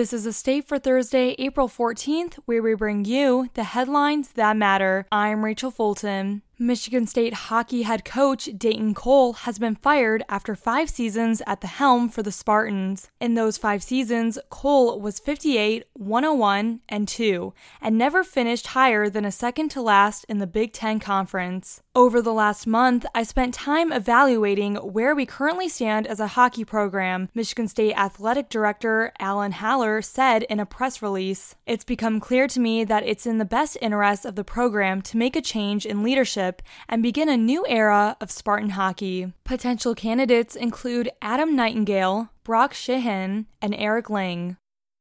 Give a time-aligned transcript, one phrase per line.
[0.00, 4.56] This is a state for Thursday, April 14th, where we bring you the headlines that
[4.56, 5.04] matter.
[5.12, 6.40] I'm Rachel Fulton.
[6.62, 11.66] Michigan State hockey head coach Danton Cole has been fired after five seasons at the
[11.66, 13.08] helm for the Spartans.
[13.18, 19.24] In those five seasons, Cole was 58, 101, and 2, and never finished higher than
[19.24, 21.80] a second to last in the Big Ten Conference.
[21.94, 26.66] Over the last month, I spent time evaluating where we currently stand as a hockey
[26.66, 31.56] program, Michigan State Athletic Director Alan Haller said in a press release.
[31.66, 35.16] It's become clear to me that it's in the best interest of the program to
[35.16, 36.49] make a change in leadership
[36.88, 39.32] and begin a new era of Spartan hockey.
[39.44, 44.56] Potential candidates include Adam Nightingale, Brock Sheahan, and Eric Lang.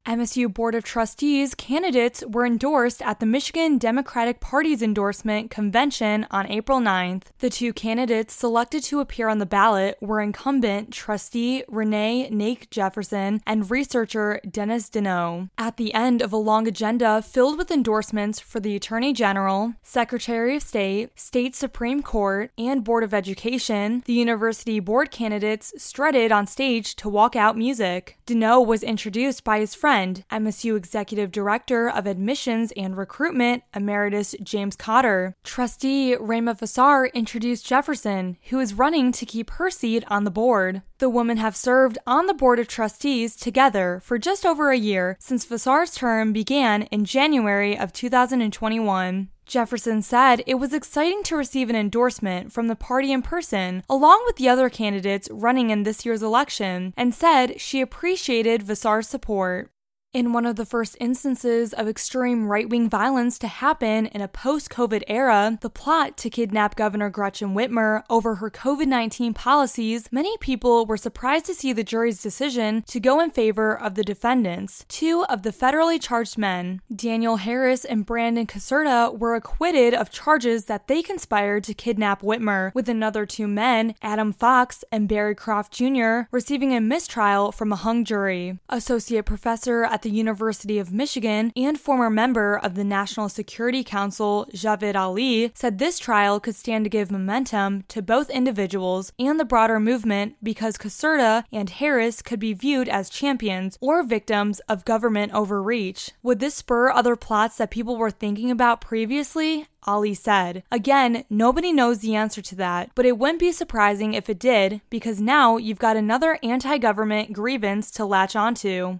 [0.07, 6.49] MSU Board of Trustees candidates were endorsed at the Michigan Democratic Party's endorsement convention on
[6.49, 7.23] April 9th.
[7.39, 13.41] The two candidates selected to appear on the ballot were incumbent trustee Renee Knake Jefferson
[13.45, 15.49] and researcher Dennis Denno.
[15.59, 20.55] At the end of a long agenda filled with endorsements for the Attorney General, Secretary
[20.55, 26.47] of State, State Supreme Court, and Board of Education, the university board candidates strutted on
[26.47, 28.17] stage to walk out music.
[28.25, 34.35] Denno was introduced by his friend friend, MSU Executive Director of Admissions and Recruitment, Emeritus
[34.43, 35.35] James Cotter.
[35.43, 40.83] Trustee Rema Vassar introduced Jefferson, who is running to keep her seat on the board.
[40.99, 45.17] The women have served on the Board of Trustees together for just over a year
[45.19, 49.29] since Vassar's term began in January of 2021.
[49.47, 54.21] Jefferson said it was exciting to receive an endorsement from the party in person, along
[54.27, 59.71] with the other candidates running in this year's election, and said she appreciated Vassar's support.
[60.11, 64.27] In one of the first instances of extreme right wing violence to happen in a
[64.27, 70.09] post COVID era, the plot to kidnap Governor Gretchen Whitmer over her COVID 19 policies,
[70.11, 74.03] many people were surprised to see the jury's decision to go in favor of the
[74.03, 74.83] defendants.
[74.87, 80.65] Two of the federally charged men, Daniel Harris and Brandon Caserta, were acquitted of charges
[80.65, 85.71] that they conspired to kidnap Whitmer, with another two men, Adam Fox and Barry Croft
[85.71, 88.57] Jr., receiving a mistrial from a hung jury.
[88.69, 93.83] Associate Professor at at the University of Michigan and former member of the National Security
[93.83, 99.37] Council, Javed Ali, said this trial could stand to give momentum to both individuals and
[99.37, 104.85] the broader movement because Caserta and Harris could be viewed as champions or victims of
[104.85, 106.11] government overreach.
[106.23, 109.67] Would this spur other plots that people were thinking about previously?
[109.85, 110.63] Ali said.
[110.71, 114.81] Again, nobody knows the answer to that, but it wouldn't be surprising if it did,
[114.89, 118.99] because now you've got another anti government grievance to latch onto.